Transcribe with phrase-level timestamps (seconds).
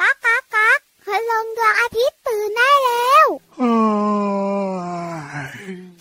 [0.00, 3.26] ก๊ากก๊ากก๊ากคืลงดวงอาทิตย์ตื่นได้แล้ว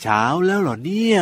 [0.02, 1.22] เช้าแล้วเหรอเนี่ย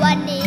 [0.00, 0.39] one day.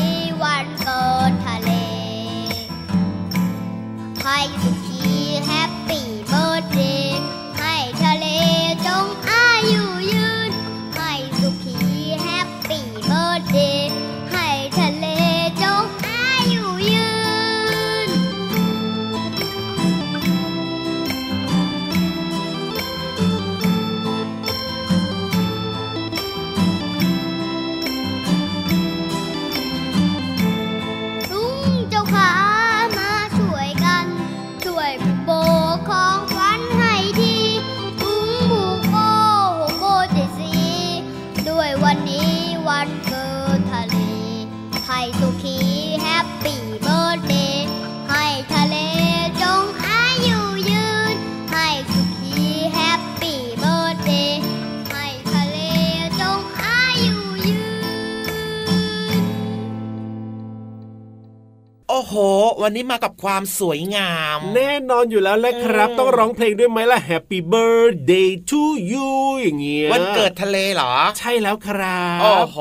[62.62, 68.62] วันนี้มากับความสวยงาม แน่นอนอยู่แล้วแหละครับ ต้องร้องเพลงด้วยไหมล่ะ Happy Birthday to
[68.92, 69.10] you
[69.42, 72.58] อย่างเงี้ยวันเกิดทะเลเหรอ ใช่แล้วครับโอ้โห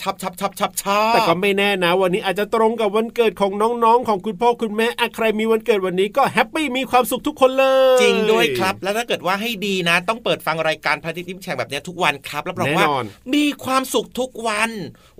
[0.00, 3.52] ชับชับชับชับชับแต่ก็ไม่แน่นะ วันนี้อาจจะตรงกับวันเกิดของ
[3.84, 7.66] น้องๆ ของคุณพ่อคุณแม่อะใครมีวันเกิดวันนี้ก็แฮปปี้มีความสุขทุกคนเล
[7.96, 12.86] ย จริงด้วยครับ แล้วถ้าเกิดว่าให้ดีนะ ต้องเปิดฟังรายการพระอาทิตย์ยิ้มแฉ่งแบบนี้ทุกวันครับแล้วบอกว่า
[13.34, 14.70] มีความสุขทุกวัน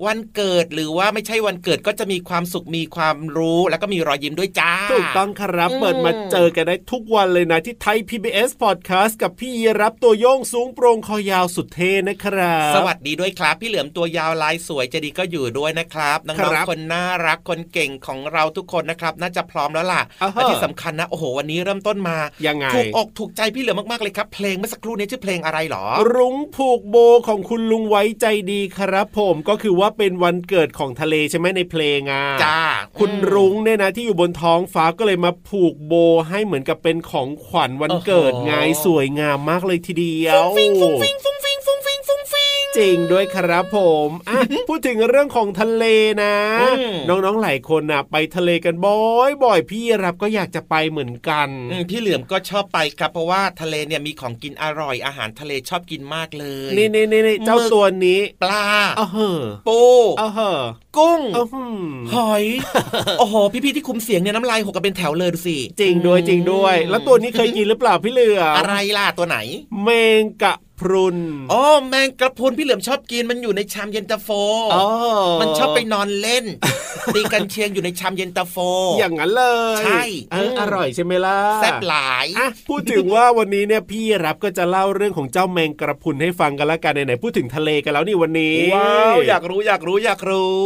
[0.04, 20.02] วันเกิดหรือว่าไม่ใช่วันเกิดก็จะมีความสุขมีความรู้แล้วก็มีรอยยิ้มด้วยจ้า ถูกต้องครับ เปิดมาเจอกันได้ทุกวันเลยนะที่ไทย PBS Podcast กับพี่รับตัวโยงสูงโปร่งคอยาวสุดเท่นะครับ สวัสดีด้วยครับ พี่เหลือมตัวยาวลายสวยจะดีก็อยู่ด้วยนะครับน้องๆคนน่ารักคนเก่งของเราทุกคนนะครับ น่าจะพร้อมแล้วล่ะ
[20.34, 22.16] และที่สำคัญนะโอ้โหวันนี้เริ่มต้นมา
[22.46, 26.96] ยังไงถูกอกถูกใจพี่เหลือมมากๆเลยครับ เพลงเมื่อสักครู่นี้ชื่อเพลงอะไรหรอ รุ้งผูกโบ
[27.28, 32.60] ของคุณลุงไว้ใจดีครับ ผมก็คือว่าเป็นวันเกิดของทะเลใช่ไหมในเพลงอะจ้า
[32.98, 35.92] คุณรุ้งเนี่ยนะที่อยู่บนท้องฟ้าก็เลยมาผูกโบ
[36.28, 38.52] ให้เหมือนกับเป็นของขวัญวันเกิดไง
[38.84, 41.37] สวยงามมากเลยทีเดียวฟุ้งฟิงฟุ้งฟิงฟุ้งฟิงฟุ้งฟิงฟุ้งฟิง
[42.78, 45.84] จริงด้วยครับผมอะพูดถึงเรื่องของทะเล
[46.22, 46.34] นะ
[47.08, 51.48] น้องๆหลายคนนะไปทะเลกันบ่อยๆพี่รับก็อยากจะไปเหมือนกัน
[51.90, 58.64] พี่เหลือมก็ชอบไปครับเพราะว่าทะเลเนี่ยมีของกินอร่อยอาหารทะเลชอบกินมากเลยนี่นี่นี่เจ้าตัวนี้ปลา
[58.98, 59.02] เอ
[59.38, 59.80] อปู
[60.18, 60.22] เอ
[60.56, 60.60] อ
[60.98, 61.20] กุ้ง
[62.14, 62.44] หอย
[63.18, 63.34] โอ้โห
[63.64, 69.38] พี่ๆที่คุมเสียงเนี่ยน้ำลายหกกันเป็นแถวเลยดูสิจริงด้วยจริงด้วย แล้วตัวนี้เคยกินหรือเปล่าพี่เหลืออะไรล่ะตัวไหน
[69.82, 69.88] แม
[70.20, 71.16] งกะ พรุน
[71.52, 74.28] อ๋อแมงกระพุนพี่เหลือมชอบกินมันอยู่ในชามเย็นตาโฟ
[74.74, 74.86] อ๋อ
[75.40, 76.44] มันชอบไปนอนเล่น
[77.14, 78.56] ตีกันเชียงอยู่ในชามเย็นตาโฟ
[78.98, 79.44] อย่างนั้นเล
[79.80, 80.02] ยใช่
[80.60, 90.58] อร่อยใช่ไหมล่ะแซ่บหลายอะพูดถึงว่าวันนี้เนี่ยพี่รับก็จะเล่าเรื่องของเจ้าแมงกระพุนให้ฟังกันละกันไหนๆพูดถึงทะเลกันแล้วนี่วันนี้ว้าวอยากรู้อยากรู้อยากรู้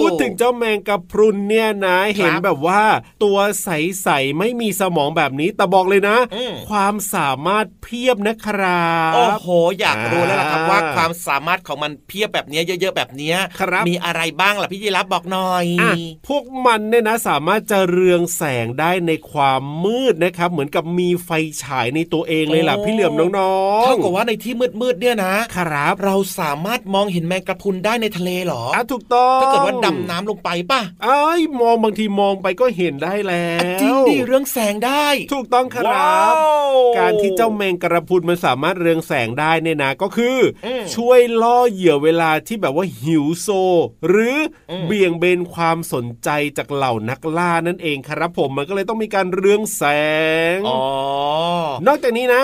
[0.00, 2.82] พูดถึงเจ้าแมงกระพุนเนี่ยนะเห็นแบบว่า
[3.22, 6.16] ตัวใสๆไม่มีสมองแบบนี้แต่บอกเลยนะ
[6.68, 9.48] ความสามารถเพียบนะครับโอ้โห
[9.80, 13.32] อยากรู้แล้วล่ะครับว่าความสามารถของมันเพียบแบบนี้เยอะ ๆ แบบนี้
[13.88, 15.84] มีอะไรบ้างล่ะพี่ยีรับบอกหน่อยอ
[16.28, 21.30] พวกมันเนี่ยนะสามารถจะเรืองแสงได้ในความมืดนะครับ เหมือนกับมีไฟ
[21.62, 31.22] ฉายในตัวเองเลยล่ะพี่เหลือมน้องๆเท่ากับว่าในที่มืดๆเนี่ยนะครับ เราสามารถมองเห็นแมงกระพุนได้ในทะเลหรออะถูกต้องถ้าเกิดว่าดำน้ำลงไปป่ะไอ้
[31.60, 36.32] มองบางทีมองไปก็เห็นได้แล้วจริงดิเรืองแสงได้ ถูกต้องครับ
[36.98, 40.36] การที่เจ้าแมงกระพุนมันสามารถเรืองแสงได้เนี่ยนะก็คือ
[40.94, 43.48] ช่วยล่อเหยื่อเวลาที่แบบว่าหิวโซ
[44.08, 44.36] หรือ
[44.86, 49.82] เบี่ยงเบนความสนใจจากเหล่านักล่านั่นเองครับผมมันก็เลยต้องมีการเรืองแส
[50.56, 50.82] งอ๋อ
[51.86, 52.42] นอกจากนี้นะ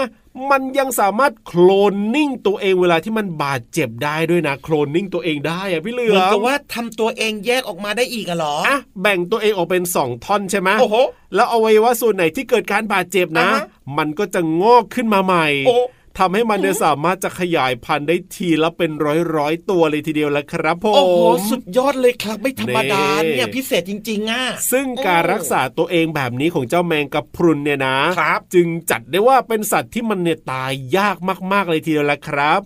[0.50, 10.96] มันยังสามารถโคลนนิ่งตัวเองเวลาที่มันบาดเจ็บได้ด้วยนะ โคลนนิ่งตัวเองได้อะพี่เหลือเหมือนกับว่าทำตัวเองแยกออกมาได้อีกอะหรออะแบ่งตัวเองออกเป็นสองท่อนใช่ไหมโอ้โห
[11.34, 13.48] แล้วเอาไว้ว่าส่วนไหนที่เกิดการบาดเจ็บนะ
[13.98, 15.46] มันก็จะงอกขึ้นมาใหม่
[16.20, 21.20] ทำให้มันเนี่ยสามารถจะขยายพันธุ์ได้ทีละเป็นร้อยร้อยตัวเลยทีเดียวแล้วครับผมโอ้โห
[21.50, 31.16] สุดยอดเลยครับ ไม่ธรรมดาเนี่ยพิเศษจริงๆอะซึ่งการรักษาตัวเองแบบนี้ของเจ้าแมงกะพรุนเนี่ยนะครับ จึงจัดได้ว่าเป็นสัตว์ที่มันเนี่ยตายยาก
[31.52, 32.60] มากๆเลยทีเดียวแล้วครับ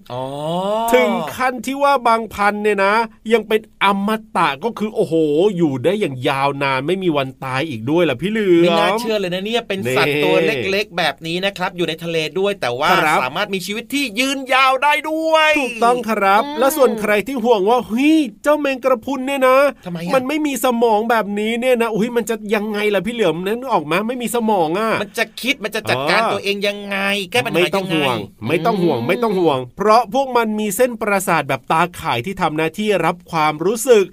[0.95, 2.95] ถึงขั้นที่ว่าบางพันเนี่ยนะ
[3.33, 5.15] ยังเป็นอมตะก็คือโอ้โห
[5.57, 12.91] อยู่ได้อย่างยาวนานไม่มีวันตายอีกด้วยล่ะพี่ลือไม่น่าเชื่อเลยนะเนี่ยเป็นสัตว์ตัวเล็กๆ แบบนี้นะครับ อยู่ในทะเลด้วยแต่ว่า
[13.25, 26.97] สามารถมีชีวิตที่ยืนยาวได้ด้วย ถูกต้องครับ แล้วส่วนใครที่ห่วงว่าเฮ้ยเจ้าแมงกระพุนเนี่ยนะทำไมมันไม่มีสมองแบบนี้เนี่ยนะอุ้ยมันจะยังไงล่ะพี่เหลือมนั้นออกมาไม่มีสมองอะมันจะคิดมันจะจัดการตัวเองยังไง
[27.33, 28.07] แก้ปัญหายังไง
[28.49, 34.05] ไม่ต้องห่วงไม่ต้องห่วง เพราะพวกมันมีเส้นประสาทแบบตาข่ายที่ทำหน้าที่รับความรู้สึก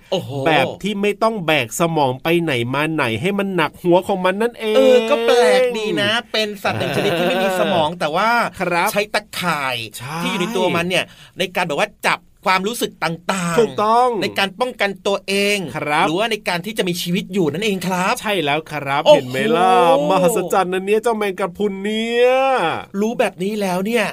[0.45, 8.29] แบบที่ไม่ต้องแบกสมองไปไหนมาไหนให้มันหนักหัวของมันนั่นเองเออก็แปลกดีนะ เป็นสัตว์หนึ่งชนิดที่ไม่มีสมองแต่ว่า
[8.91, 9.75] ใช้ตะข่าย
[10.19, 11.05] ที่อยู่ในตัวมันเนี่ย
[11.37, 19.71] ในการแบบว่าจับ ความรู้สึกต่างๆ ถูกต้อง ในการป้องกันตัวเองครับหรือว่าในการที่จะมีชีวิตอยู่นั่นเองครับ ใช่แล้วครับ เห็นไหมล่ะ
[20.09, 22.29] มหัศจรรย์นันเนี้ยเจ้าแมงกะพรุนเนี่ย
[22.99, 24.05] รู้แบบนี้แล้วเนี่ย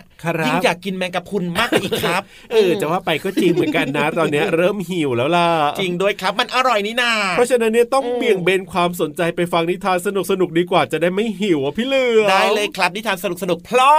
[0.46, 2.22] ยิ่งอยากกินแมงกะพรุนมากอีกครับ
[2.52, 5.48] เออจะว่าไปก็จริงเหมือนกันนะ ตอนนี้เริ่มหิวแล้วล่ะ
[5.80, 13.94] จริงด้วยครับมันอร่อยนี่นาเพราะฉะนั้นเนี่ยต้องเบี่ยงเบนความสนใจไปฟังนิทานสนุกสนุกดีกว่าจะได้ไม่หิวอะพี่เลือได้เลยครับนิทานสนุกสนุกพลอ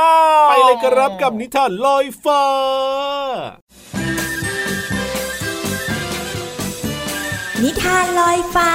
[0.49, 2.43] ไปเลยครับกับนิทานลอยฟ้า
[7.63, 8.71] นิทานลอยฟ้า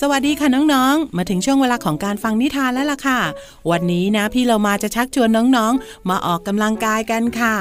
[0.00, 3.20] สวัสดีค่ะน้องๆ มาถึงช่วงเวลาของการฟังนิทานแล้วล่ะค่ะ
[3.70, 7.56] วันนี้นะพี่เรามาจะชักชวนน้องๆ มาออกกำลังกายกันค่ะ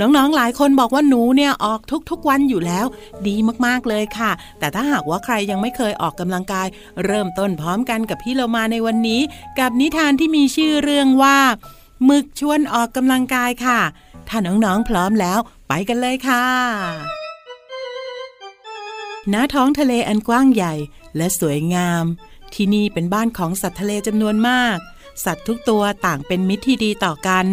[0.00, 1.80] น้องๆ หลายคนบอกว่าหนูเนี่ยออก
[2.10, 2.86] ทุกๆวันอยู่แล้ว
[3.28, 3.36] ดี
[3.66, 6.66] มากๆเลยค่ะ แต่ถ้าหากว่าใครยังไม่เคยออกกำลังกาย
[7.04, 9.20] เริ่มต้นพร้อมกันกับพี่เรามาในวันนี้
[9.58, 11.38] กับนิทานที่มีชื่อเรื่องว่า
[12.04, 13.80] หมึกชวนออกกำลังกายค่ะ
[14.28, 16.44] ถ้าน้องๆพร้อมแล้วไปกันเลยค่ะ
[19.32, 20.74] ณท้องทะเลอันกว้างใหญ่
[21.16, 22.04] และสวยงาม
[22.54, 24.78] ที่นี่เป็นบ้านของสัตว์ทะเลจำนวนมาก
[25.24, 27.46] สัตว์ทุกตัวต่างเป็นมิตรที่ดีต่อกัน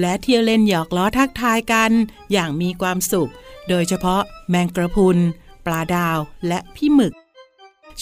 [0.00, 1.92] และเที่ยวเล่นหยอกล้อทักทายกัน
[2.32, 3.30] อย่างมีความสุข
[3.68, 5.18] โดยเฉพาะแมงกระพุน
[5.66, 6.18] ปลาดาว
[6.48, 7.14] และพี่หมึก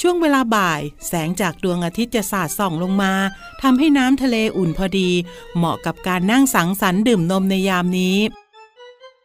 [0.01, 3.13] ช่วงเวลาบ่าย แสงจากดวงอาทิตย์จะสาดส่องลงมา
[3.63, 5.11] ทำให้น้ำทะเลอุ่นพอดี
[5.57, 8.19] เหมาะกับการนั่งสังสรรค์ดื่มนมในยามนี้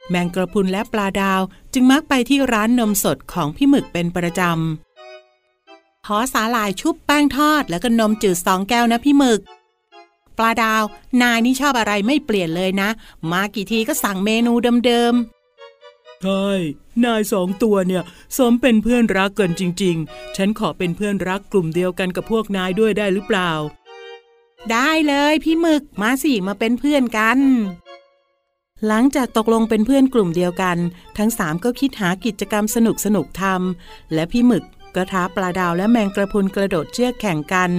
[0.10, 1.42] แมงกระพุนและปลาดาว
[1.74, 9.40] จึงมักไปที่ร้านนมสดของพี่หมึกเป็นประจำขอสาหร่ายชุบแป้งทอดแล้วก็นมจืดสองแก้วนะพี่หมึก
[10.38, 10.84] ปลาดาว
[11.22, 12.90] นายนี่ชอบอะไรไม่เปลี่ยนเลยนะ
[13.32, 14.54] มากี่ทีก็สั่งเมนู
[14.86, 15.35] เดิมๆ
[16.26, 16.52] ใช่
[17.06, 18.04] นายสองตัวเนี่ย
[18.38, 23.52] สมเป็นเพื่อนรักเกันจริง ๆ ฉันขอเป็นเพื่อนรักกลุ่มเดียวกันกับพวกนายด้วยได้หรือเปล่า
[24.72, 27.40] ได้เลยพี่หมึกมาสิมาเป็นเพื่อนกัน
[28.88, 30.78] หลังจากตกลงเป็นเพื่อนกลุ่มเดียวกัน
[31.18, 34.64] ทั้งสามก็คิดหากิจกรรมสนุกสนุกทำและพี่หมึก
[34.96, 37.72] ก็ท้าปลาดาวและแมงกระพุนกระโดดเชือกแข่งกัน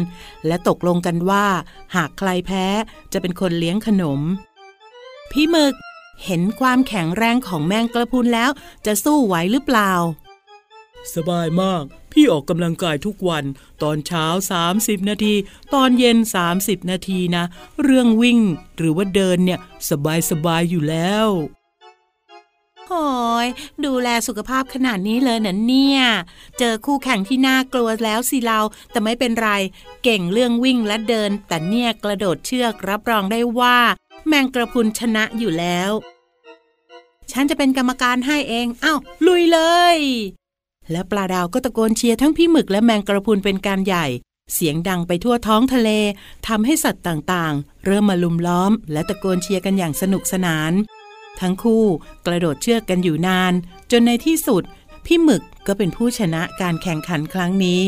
[0.47, 1.47] และตกลงกันว่า
[1.95, 2.67] หากใครแพ้
[3.13, 4.21] จะเป็นคนเลี้ยงขนม
[5.33, 5.75] พี่หมึก
[6.25, 8.51] เห็นความแข็งแรงของแมงกระพุนแล้ว
[8.87, 9.93] จะสู้ไหวหรือเปล่า
[11.15, 11.83] สบายมาก
[12.13, 13.45] พี่ออกกำลังกายทุกวัน
[13.83, 14.27] ตอนเช้า
[14.67, 15.35] 30 นาที
[15.75, 16.19] ตอนเย็น
[16.55, 17.45] 30 นาทีนะ
[17.83, 18.41] เรื่องวิ่ง
[18.77, 21.29] หรือว่าเดินเนี่ย สบายสบายอยู่แล้ว
[22.89, 22.95] โอ
[23.45, 23.47] ย
[23.85, 26.03] ดูแลสุขภาพขนาดนี้เลยนะเนี่ย
[26.59, 29.51] เจอคู่แข่งที่น่ากลัวแล้วสิเรา แต่ไม่เป็นไร
[30.05, 33.79] เก่งเรื่องวิ่งและเดิน แต่เนี่ยกระโดดเชือกรับรองได้ว่า
[34.29, 35.91] แมงกระพุนชนะอยู่แล้ว
[37.33, 39.61] ฉันจะเป็นกรรมการให้เองอ้าวลุยเล
[39.97, 39.99] ย
[40.91, 44.07] และปลาดาวก็ตะโกนเชียร์ทั้งพี่หมึกและแมงกระพุนเป็นการใหญ่
[44.55, 45.91] เสียงดังไปทั่วท้องทะเล
[46.49, 50.73] ทำให้สัตว์ต่างๆ เริ่มมาลุมล้อม และตะโกนเชียร์กันอย่างสนุกสนาน
[51.41, 51.85] ทั้งคู่
[52.27, 53.53] กระโดดเชือกกันอยู่นาน
[53.91, 54.63] จนในที่สุด
[55.07, 57.83] พี่หมึกก็เป็นผู้ชนะการแข่งขันครั้งนี้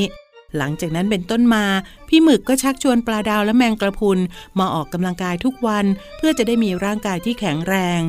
[0.57, 1.65] หลังจากนั้นเป็นต้นมา
[2.09, 4.19] พี่หมึกก็ชักชวนปลาดาวและแมงกระพุน
[4.59, 5.85] มาออกกำลังกายทุกวัน
[6.17, 8.01] เพื่อจะได้มีร่างกายที่แข็งแรง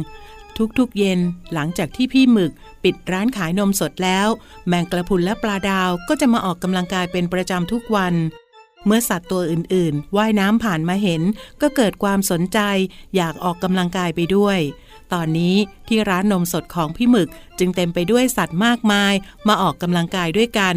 [0.79, 1.19] ทุกๆเย็น
[1.53, 2.51] หลังจากที่พี่หมึก
[2.84, 4.27] ปิดร้านขายนมสดแล้ว
[4.67, 8.13] แมงกระพุนและปลาดาวก็จะมาออกกำลังกายเป็นประจำทุกวัน
[8.86, 11.22] เมื่อสัตว์ตัวอื่นๆว่ายน้ำผ่านมาเห็น
[11.62, 12.60] ก็เกิดความสนใจ
[13.15, 14.60] อยากออกกำลังกายไปด้วย
[15.13, 15.55] ตอนนี้
[15.88, 17.29] ที่ร้านนมสดของพี่หมึก
[17.60, 19.13] จึงเต็มไปด้วยสัตว์มากมาย
[19.48, 20.75] มาออกกำลังกายด้วยกัน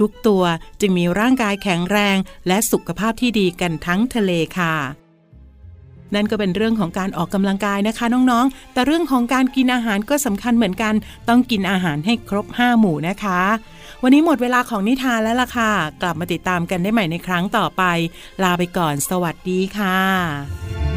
[0.00, 0.42] ทุกตัว
[0.80, 2.16] จึงมีร่างกายแข็งแรง
[2.48, 4.74] และสุขภาพที่ดีกันทั้งทะเลค่ะ
[6.14, 10.94] นั่นก็เป็นเรื่องของการออกกำลังกายนะคะน้องๆ แต่เรื่องของการกินอาหารก็สำคัญเหมือนกัน
[11.28, 13.40] ต้องกินอาหารให้ครบ 5 หมู่นะคะ
[14.02, 17.82] วันนี้หมดเวลาของนิทานแล้วล่ะค่ะ กลับมาติดตามกันได้ใหม่ในครั้งต่อไป
[18.42, 20.89] ลาไปก่อน สวัสดีค่ะ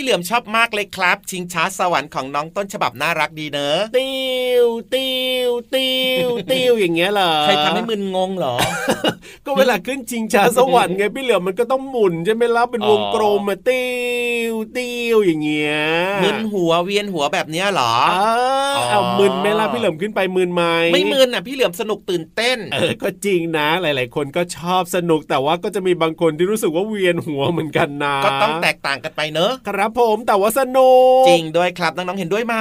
[0.00, 4.10] พี่เหลือมชอบมากเลยครับ ชิงช้าสวรรค์ของน้องต้นฉบับน่ารักดีเนอะติ
[4.64, 5.10] วติ
[5.48, 5.90] วติ
[6.26, 8.56] วติวอย่างเงี้ยเหรอใครทำให้มึนงงเหรอ
[9.44, 13.86] ก็เวลาขึ้นชิงช้าสวรรค์ไงพี่เหลือมมันก็ต้องหมุนใช่ไหมล่ะเป็นวงกลมมาติ
[14.52, 15.76] วติวอย่างเงี้ย
[16.22, 17.94] มึนหัวเวียนหัวแบบเนี้ยเหรอ
[18.90, 30.92] เอามึนไหมล่ะพี่เหลือมขึ้นไปมึนไหมไม่มึนอะพี่เหลือมสนุกตื่นเต้นเออก็จริงนะ หลาย ๆ คนก็ชอบสนุกแต่ว่าก็จะมีบางคนที่รู้สึกว่าเวียนหัวเหมือนกันนะก็ต้องแตกต่างกันไปเนอะครับผมแต่ว่าสนุ
[31.22, 32.56] กจริงด้วยครับน้องๆเห็นด้วยไหม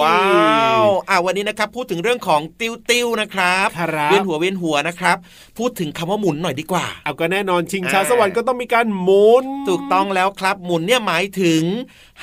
[0.00, 3.68] ว้าวอ่าวันนี้นะครับพูดถึงเรื่องของติ้วติ้วนะครับ
[4.10, 5.16] เวียนหัวเวียนหัวนะครับ
[5.58, 11.62] พูดถึงคำว่าหมุนหน่อยดีกว่าเอาก็แน่นอนชิงช้าสวรรค์ก็ต้องมีการหมุน ถูกต้องแล้วครับ หมุนเนี่ยหมายถึง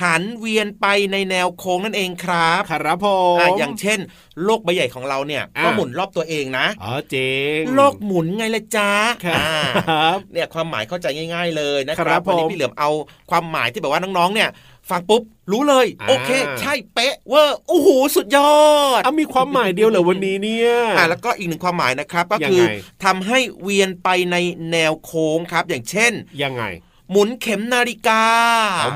[0.02, 3.98] หันเวียนไปในแนวโค้งนั่นเองครับครับผมอย่างเช่น
[4.44, 8.90] โลกใบใหญ่ของเราเนี่ยก็หมุนรอบตัวเองนะอ๋อเจ๋งโลกหมุนไงละจ้า
[9.26, 9.62] ครั
[10.16, 12.90] บเนี่ยความหมายเข้าใจง่าย ๆเลยนะครับวันนี้พี่เหลือมเอา
[13.30, 14.48] ความหมายที่แบบว่าน้องๆเนี่ย
[14.90, 16.30] ฟังปุ๊บรู้เลย โอเค
[16.60, 18.52] ใช่เป๊ะเวอร์โอ้โหสุดยอ
[18.98, 22.62] ดเอามีความหมายเดียวเหรอวันนี้เนี่ยอ่าแล้วก็อีกหนึ่งความหมายนะครับ ก็คือ
[23.04, 24.36] ทำให้เวียนไปใน
[24.72, 26.64] แนวโค้งครับ อย่างเช่น ยังไง
[27.12, 28.24] หมุนเข็มนาฬิกา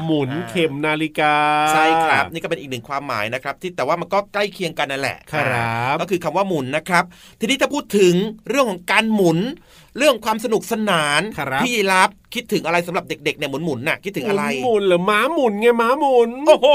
[0.06, 1.34] หมุนเข็มนาฬิกา
[1.72, 7.04] ใช่ครับ นี่ก็เป็นอีกหนึ่งความหมายนะครับ ที่แต่ว่ามันก็ใกล้เคียงกันนั่นแหละ ครับ ก็คือคำว่าหมุนนะครับ
[7.40, 8.14] ทีนี้ถ้าพูดถึง
[8.48, 9.38] เรื่องของการหมุน
[9.98, 11.20] เรื่องความสนุกสนาน
[11.64, 16.66] พี่รับคิดถึงอะไรสำหรับเด็กๆเนี่ยหมุนหมุนน่ะคิดถึงอะไรหมุนหรือม้าหมุนไงม้าหมุนโอ้โห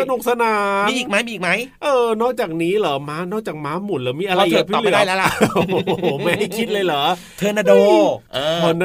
[0.00, 1.50] สนุกสนานมีอีกไหมมีอีกไหม
[1.82, 5.62] เออนอกจากนี้เหรอม้านอกจากม้าหมุนหรือมีอะไรอีกพี่เหลือได้แล้วล่ะโอ้
[6.02, 7.02] โหไม่ให้คิดเลยเหรอ
[7.38, 7.72] ทอร์นาโด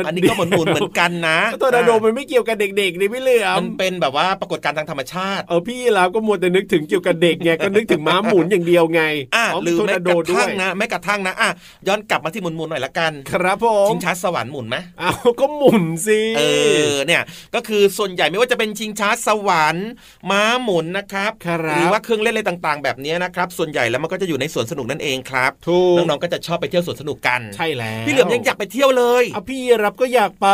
[0.07, 9.01] อันนี้ก็หมุนหมุนเหมือนกันนะทอร์นาโดมันไม่เกี่ยวกับเด็กๆนี่พี่เหลือมันเป็นแบบว่าปรากฏการณ์ทางธรรมชาติเออพี่แล้วก็มัวแต่นึกถึงเกี่ยวกับเด็กไงก็นึกถึงม้าหมุนอย่างเดียวไง
[9.35, 11.49] อะหรือแม้กระทั่งนะแม้กระทั่งนะอะ
[11.87, 16.41] ย้อนกลับมาที่หมุนหมุนหน่อยละกันครับผมชิงช้าสวรรค์หมุนไหมอ้าวก็หมุนสิเอ
[16.91, 17.21] อเนี่ย
[17.55, 19.89] ก็คือส่วนใหญ่ไม่ว่าจะเป็นชิงช้าสวรรค์
[20.31, 21.31] ม้าหมุนนะครับ
[21.75, 25.51] หรือว่าเครื่องเล่นอะไรต่างๆ แบบนี้นะครับส่วนใหญ่แล้วมันก็จะอยู่ในสวนสนุกนั่นเองครับ
[25.97, 30.47] น้องๆก็จะชอบไปเที่ยวสวนสนุกกันใช่แล้วพี่เหลือมยังอยากไปเที่ยวเลยเอาพี่รับก็อยากไป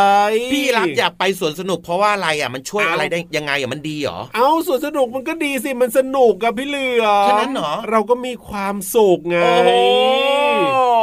[0.52, 9.38] พี่รับอยากไปสวนสนุกเพราะว่าอะไรอะมันช่วยอะไรได้ยังไงอะมันดีหรอเอาสวนสนุกมันก็ดีสิมันสนุกกับพี่เหลือมแค่นั้นเหรอเราก็มีความสุขไง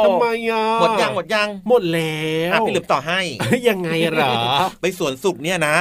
[0.04, 3.20] ทำไมอะหมดยังหมดยังหมดแล้วพี่เหลือมต่อให้
[3.68, 4.34] ยังไงหรอ
[4.80, 5.76] ไปสวนสุขเนี่ยนะ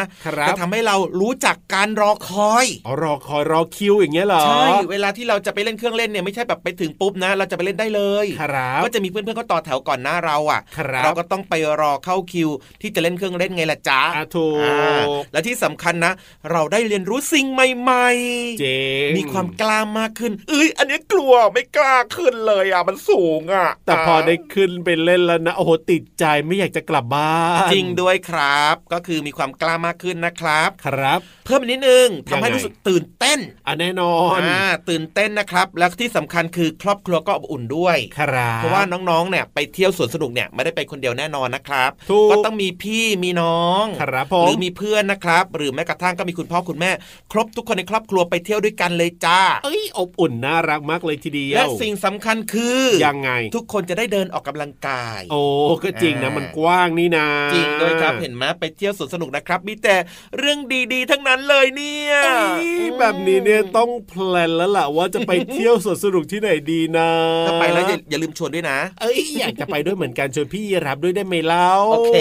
[0.48, 10.62] จะทำให้เรารู้จักการรอคอยอ๋อรอคอยรอคิวอย่างเงี้ยเหรอ ใช่ เวลาที่เราจะไปเล่นเครื่องเล่นเนี่ยไม่ใช่แบบไปถึงปุ๊บนะ เราจะไปเล่นได้เลยครับก็จะมีเพื่อนๆเขาต่อแถวก่อนหน้าเราอะ
[11.04, 12.50] เราก็ต้องไปรอเข้าคิว
[12.82, 14.02] ที่จะเล่นเครื่องเล่นไงล่ะจ๊ะ
[14.36, 16.14] ถูกและที่สำคัญนะ
[16.52, 18.66] เราได้เรียนรู้สิ่งใหม่ๆเจ
[19.18, 41.92] มีความกล้ามากขึ้น เอ้ยอันนี้กลัวไม่กล้าขึ้นเลยอะมันสูงอะ แต่พอได้ขึ้นไปเล่นแล้วนะโอ้โหติดใจไม่อยากจะกลับบ้านจริงด้วยครับ ก็คือมีความกล้ามากขึ้นนะครับ ครับ เพิ่มนิดนึงทำให้รู้สึกตื่นเต้นอะแน่นอนอ่าตื่นเต้นนะครับ แล้วที่สำคัญคือครอบครัวก็อบอุ่นด้วยครับเพราะว่าน้องๆเนี่ยไปเที่ยวสวนสนุกเนี่ยไม่ได้ไปคนเดียวแน่นอนนะครับ
[42.32, 46.92] ก็ต้องมีพี่มีน้องครับหรือมีเพื่อนนะครับ หรือแม้กระทั่งก็มีคุณพ่อคุณแม่
[47.32, 55.49] ครบทุกคนในครอบครัวไปเที่ยวด้วยกันเลยจ้าเอ้ยอบอุ่นน่ารักมากเลยทีเดียวและสิ่งสำคัญคือยังไง ทุกคนจะได้เดินออกกำลังกาย โอ้
[55.84, 59.96] ก็จริงนะมันกว้างนี่นะจริงด้วยครับเห็นไหมไปเที่ยวสวนสนุกนะครับ มีแต่
[60.38, 60.60] เรื่อง
[60.94, 62.14] ดีๆ ทั้งนั้นเลยเนี่ย
[63.00, 67.10] แบบนี้เนี่ยต้องแพลนแล้วล่ะว่าจะไปเที่ยวสวนสนุกที่ไหนดีนะ
[67.48, 72.18] ถ้าไปแล้วอย่าลืมชวนด้วยนะ เอ้ยอยากจะไปด้วยเหมือนกันชวนพี่รับด้วยได้ไหมเล่าโอเค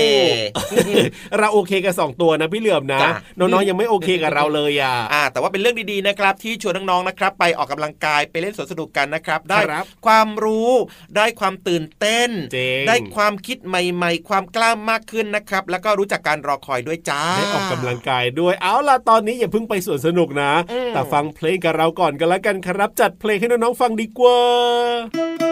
[1.38, 3.00] เราโอเคกับสองตัวนะพี่เหลือมนะ
[3.38, 9.58] น้องๆยังไม่โอเคกับเราเลยอะอ่า แต่ว่าเป็นเรื่องดีๆนะครับ ที่ชวนน้องๆนะครับ ไปออกกำลังกายไปเล่นสวนสนุกกันนะครับ ได้
[10.06, 10.70] ความรู้
[11.16, 12.30] ได้ความตื่นเต้น
[12.88, 20.52] ได้ความคิดใหม่ๆ ความกล้ามมากขึ้นนะครับ แล้วก็รู้จักการรอคอยด้วยจ้าได้ออกกำลังกายด้วยเอาล่ะตอนนี้อย่าเพิ่งไปสวนสนุกนะ
[20.92, 25.47] แต่ฟังเพลงกับเราก่อนกันแล้วกันครับ จัดเพลงให้น้องๆฟังดีกว่า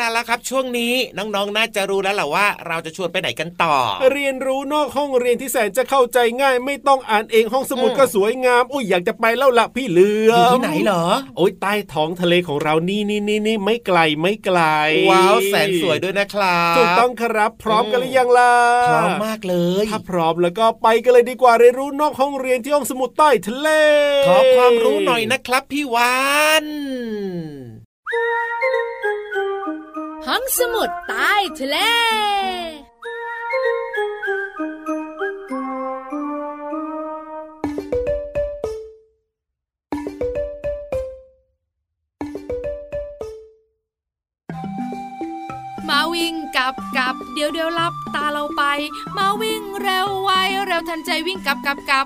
[0.00, 3.76] ลาแล้วครับ ช่วงนี้น้องๆ น่าจะรู้แล้วแหละว่า เราจะชวนไปไหนกันต่อ
[4.12, 11.04] เรียนรู้นอกห้องเรียนที่แสนจะเข้าใจง่าย ไม่ต้องอ่านเองห้องสมุดก็สวยงามอุ้ยอยากจะไปแล้วละพี่เหลืออยู่ที่ไหนเหรอ
[11.36, 14.60] โอ้ยใต้ท้องทะเลของเรานี่นี่นี่นี่ไม่ไกลไม่ไกล
[15.10, 18.54] ว้าวแสนสวยด้วยนะครับถูกต้องครับพร้อมกันหรือยังล่ะ
[18.88, 23.68] พร้อมมากเลยถ้าพร้อมแล้วก็ไปกันเลยดีกว่าเรียนรู้นอกห้องเรียนที่ห้องสมุดใต้ทะเล
[24.28, 26.14] ขอความรู้หน่อยนะครับพี่วา
[26.62, 26.64] น
[30.26, 31.76] ห้องสมุดใต้ทะเล
[45.88, 48.68] มาวิ่งกับกับเดี๋ยวเดี๋ยวลับตา เราไป
[49.18, 50.30] มาวิ่งเร็วไว
[50.66, 52.04] เร็วทันใจวิ่งกับกับกับ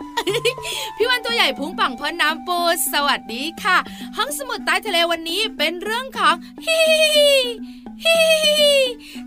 [0.97, 2.59] พี่วันตัวใหญ่พุงปังพอน้ำปู
[2.93, 3.77] สวัสดีค่ะ
[4.17, 6.35] ห้องสมุดใต้ทะเลวันนี้เป็นเรื่องของ
[6.67, 6.83] ฮิ
[8.05, 8.21] ฮิ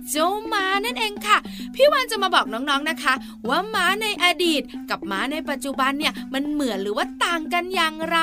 [0.10, 1.38] เจ้าม้านั่นเองค่ะ
[1.75, 3.13] พี่วันจะมาบอกน้องๆนะคะ
[3.49, 8.17] ว่าม้าในอดีตกับม้าในปัจจุบันเนี่ยมันเหมือนหรือว่าต่างกันอย่างไร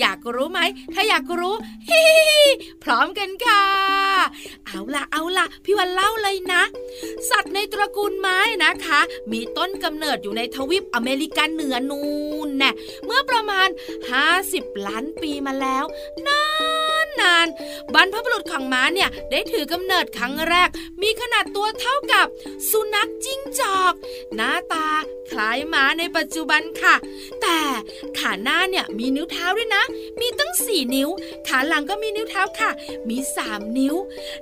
[0.00, 0.60] อยากรู้ไหม
[0.92, 1.54] ถ้าอยากรู้
[1.88, 2.04] ฮิ
[2.84, 3.64] พร้อมกันค่ะ
[4.66, 6.62] เอาล่ะเอาล่ะพี่วันเล่าเลยนะ
[7.30, 9.00] สัตว์ในตระกูลไม้นะคะ
[9.32, 12.02] มีต้นกำเนิดอยู่ในทวีปอเมริกันเหนือนู
[12.46, 12.70] นแน่
[13.04, 13.68] เมื่อประมาณ
[14.26, 15.84] 50 ล้านปีมาแล้ว
[16.26, 16.42] นา
[17.06, 17.46] นนาน
[17.94, 20.68] บรรพบุรุษของม้าเนี่ยได้ถือกำเนิดครั้งแรก
[21.02, 22.26] มีขนาดตัวเท่ากับ
[22.70, 23.92] สุนัขจิ้งจอก
[24.34, 24.88] หน้าตา
[25.30, 26.94] คล้ายม้าในปัจจุบันค่ะ
[27.42, 27.58] แต่
[28.18, 29.84] ขาหน้าเนี่ยมีนิ้วเท้าด้วยนะ
[30.20, 31.08] มีตั้งสี่นิ้ว
[31.48, 32.70] ขาหลังก็มีนิ้วเท้าค่ะ
[33.08, 33.94] มีสามนิ้ว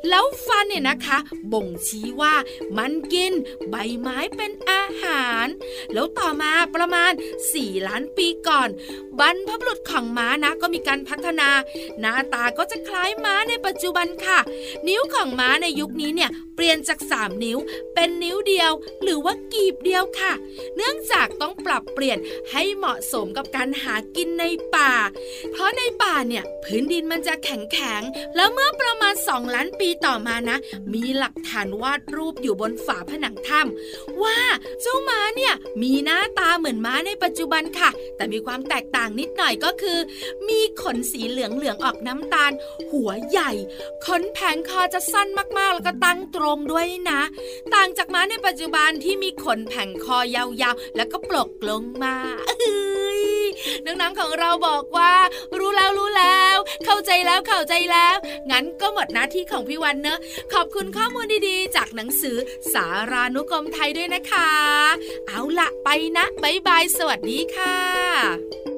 [0.09, 1.19] แล้วฟันเนี่ยนะคะ
[1.53, 2.35] บ่งชี้ว่า
[2.79, 3.33] มันกิน
[3.71, 5.47] ใบไม้เป็นอาหาร
[5.93, 7.13] แล้วต่อมาประมาณ
[7.51, 8.69] 4 ล้านปีก่อน
[9.19, 11.49] บรรพบุรุษของม้านะก็มีการพัฒนา
[12.01, 14.39] หน้าตาก็จะคล้ายม้าในปัจจุบันค่ะ
[14.89, 17.59] นิ้วของม้าในยุคนี้เนี่ยเปลี่ยนจาก 3 นิ้ว
[17.95, 20.33] เป็นนิ้วเดียว หรือว่ากีบเดียวค่ะ
[20.77, 22.19] เนื่องจากต้องปรับเปลี่ยน
[22.51, 24.45] ให้เหมาะสมกับการหากินใน
[24.75, 24.93] ป่า
[25.53, 28.03] เพราะในป่าเนี่ยพื้นดินมันจะแข็งแข็ง
[28.37, 30.59] แล้วเมื่อประมาณ 2 ล้านปีต่อมานะ
[30.95, 34.39] มีหลักฐานวาดรูปอยู่บนฝาผนังถ้ำว่า
[34.81, 39.99] เจ้าม้าเนี่ยมีหน้าตาเหมือนม้าในปัจจุบันค่ะ แต่มีความแตกต่างนิดหน่อยก็คือ
[40.49, 42.53] มีขนสีเหลืองเหลืองออกน้ำตาล
[42.93, 43.51] หัวใหญ่
[44.07, 45.24] ขนแผงคอจะสั้น
[45.59, 47.21] มากๆ แล้วก็ตั้งตรงด้วยนะ
[47.75, 52.15] ต่างจากม้าในปัจจุบันที่มีขนแผงคอยาวๆ แล้วก็ปลกลงมา
[53.87, 55.13] น้องๆของเราบอกว่า
[55.59, 58.17] รู้แล้วรู้แล้ว เข้าใจแล้วเข้าใจแล้ว
[58.51, 60.19] งั้นก็หมดหน้าที่ของพี่วันเนอะ
[60.53, 62.37] ขอบคุณข้อมูลดีๆ จากหนังสือ
[62.73, 64.51] สารานุกรมไทยด้วยนะคะ
[65.29, 68.74] เอาละไปนะบ๊ายบายสวัสดีค่ะ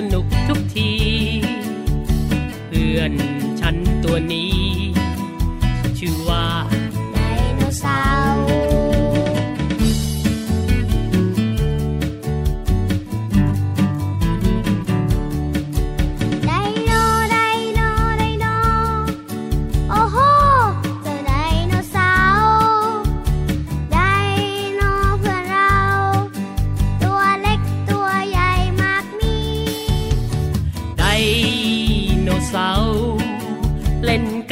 [0.00, 0.39] สนุ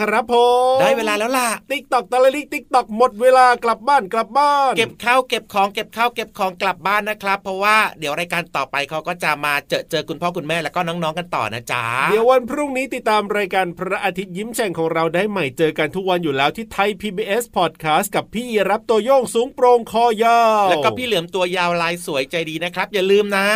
[0.00, 0.34] ครับผ
[0.74, 23.46] มได้เวลาแล้วล่ะติ๊กตอกตะลิกติ๊กตอกหมดเวลากลับบ้านกลับบ้าน เก็บข้าวเก็บของเก็บข้าวเก็บของกลับบ้านนะครับ เพราะว่าเดี๋ยวรายการต่อไปเขาก็จะมาเจอเจอคุณพ่อคุณแม่แล้วก็น้องๆกันต่อนะจ๊ะเดี๋ยววันพรุ่งนี้ติดตามรายการพระอาทิตย์ยิ้มแฉ่งของเราได้ใหม่เจอกันทุกวันอยู่แล้วที่ไทย PBS Podcast กับพี่รับตัวโยงสูงโปร่งคอยาวแล้วก็พี่เหลือมตัวยาวลายสวยใจดีนะครับ อย่าลืมนะ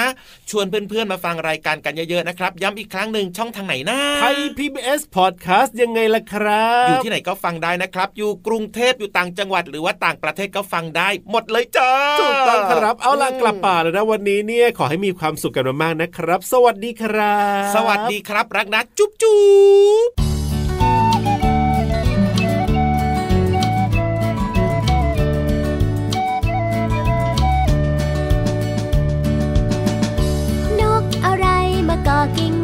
[0.50, 19.40] ชวนเพื่อนๆมาฟังรายการกันเยอะๆนะครับ ย้ำอีกครั้งหนึ่งช่องทางไหนนะไทย PBS Podcast ยังไงล่ะครับ อยู่ที่ไหนก็ฟังได้นะครับ อยู่กรุงเทพอยู่ต่างจังหวัดหรือว่าต่างประเทศก็ฟังได้ หมดเลยจ้าถูกต้องครับเอาล่ะกลับป่าแล้วนะวันนี้เนี่ยขอให้มีความสุขกันมากๆนะครับ สวัสดีครับ สวัสดีครับ รักนะจุ๊บจุ๊
[20.09, 20.11] บ
[30.81, 31.47] นกอะไร
[31.88, 32.62] มาก่อกิ่ง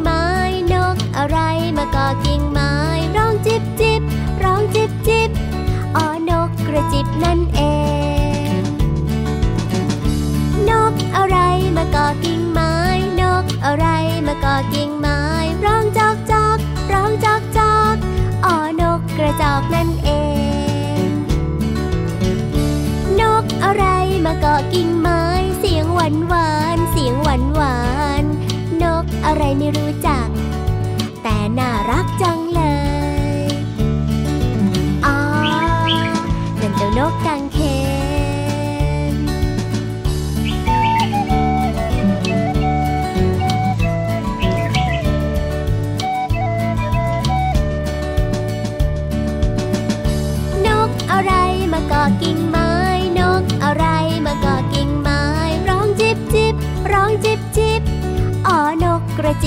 [11.17, 11.37] อะไร
[11.77, 12.73] มาก่อกิ่งไม้
[13.19, 13.85] นกอะไร
[14.27, 14.89] มาก่อกิ่ง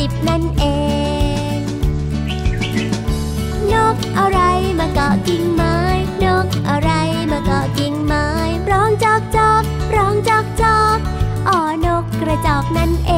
[0.09, 0.65] บนั่นเอ
[1.57, 1.59] ง
[3.73, 4.41] นกอะไร
[4.79, 5.77] มาเกาะกิ่งไม้
[6.25, 6.91] นกอะไร
[7.33, 8.27] มาเกาะกิ่งไม้
[8.71, 9.63] ร้องจอกจอก
[9.97, 10.99] ร้องจอกจอก
[11.49, 13.13] อ๋อนกกระจอกนั่นเอ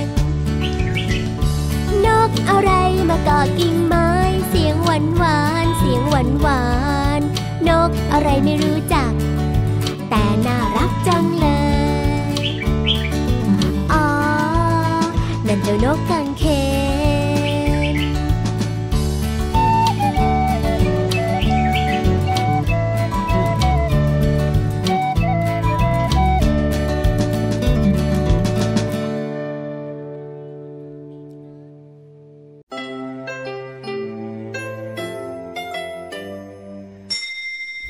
[0.00, 0.02] ง
[2.06, 2.72] นกอะไร
[3.08, 4.08] มาเกาะกิ่งไม้
[4.48, 6.62] เสียงหวานหวานเสียงหวานหวา
[7.18, 7.20] น
[7.68, 8.95] นกอะไรไม่รู้จัก
[15.68, 16.44] จ้านกกังเข
[17.94, 17.96] น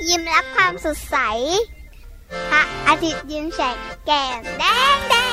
[0.09, 1.17] ยิ้มรับความสดใส
[2.51, 5.26] พระอาทิตย์ยิ้มแฉกแก้มแดงแดง